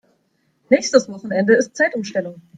Nächstes 0.71 1.07
Wochenende 1.09 1.53
ist 1.53 1.75
Zeitumstellung. 1.75 2.41